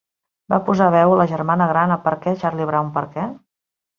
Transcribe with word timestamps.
Va 0.53 0.57
posar 0.69 0.87
veu 0.95 1.11
a 1.15 1.19
la 1.19 1.27
germana 1.33 1.67
gran 1.73 1.93
a 1.95 1.99
Per 2.07 2.13
què, 2.25 2.35
Charlie 2.45 2.69
Brown, 2.71 2.91
per 2.97 3.07
què?. 3.13 3.29